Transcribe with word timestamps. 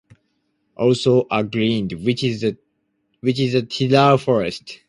Also 0.75 1.27
a 1.29 1.43
"griend" 1.43 2.03
which 2.03 2.23
is 3.39 3.53
a 3.53 3.61
tidal 3.61 4.17
forest. 4.17 4.79